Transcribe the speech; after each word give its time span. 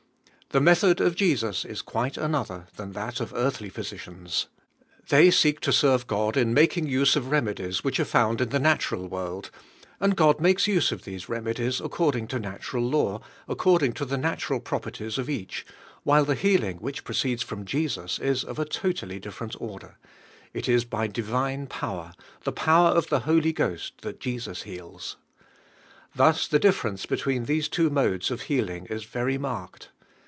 The 0.53 0.59
method 0.59 0.99
of 0.99 1.15
Jesus 1.15 1.63
is 1.63 1.81
quite 1.81 2.17
another 2.17 2.67
ilia 2.77 2.87
u 2.89 2.93
that 2.95 3.21
of 3.21 3.31
earthly 3.33 3.69
physicians. 3.69 4.47
They 5.07 5.31
seek 5.31 5.65
lo 5.65 5.71
serve 5.71 6.07
God 6.07 6.35
in 6.35 6.53
making 6.53 6.87
use 6.87 7.15
of 7.15 7.27
reme 7.31 7.55
dies 7.55 7.85
which 7.85 8.01
are 8.01 8.03
found 8.03 8.41
in 8.41 8.49
the 8.49 8.59
natural 8.59 9.07
world, 9.07 9.49
and 10.01 10.13
God 10.13 10.41
makes 10.41 10.67
use 10.67 10.91
of 10.91 11.05
these 11.05 11.29
remedies 11.29 11.79
ac 11.79 11.87
cording 11.87 12.27
to 12.27 12.37
natural 12.37 12.83
law, 12.83 13.21
according 13.47 13.93
to 13.93 14.03
the 14.05 14.17
natural 14.17 14.59
properties 14.59 15.17
of 15.17 15.29
each, 15.29 15.65
while 16.03 16.25
the 16.25 16.35
heal 16.35 16.65
ing 16.65 16.79
which 16.79 17.05
proceeds 17.05 17.41
from 17.43 17.63
Jesus 17.63 18.19
is 18.19 18.43
of 18.43 18.59
a 18.59 18.65
to 18.65 18.91
tally 18.91 19.19
different 19.21 19.55
order; 19.57 19.97
it 20.53 20.65
isby 20.65 21.13
divine 21.13 21.65
pow 21.65 22.07
er, 22.07 22.11
the 22.43 22.51
power 22.51 22.89
of 22.89 23.07
the 23.07 23.21
Holy 23.21 23.53
Ghost, 23.53 24.01
that 24.01 24.19
Je 24.19 24.37
sus 24.37 24.63
heals. 24.63 25.15
Thus 26.13 26.45
the 26.45 26.59
difference 26.59 27.05
between 27.05 27.45
these 27.45 27.69
two 27.69 27.89
modes 27.89 28.29
of 28.29 28.41
healing 28.41 28.85
is 28.87 29.05
very 29.05 29.37
marked. 29.37 29.87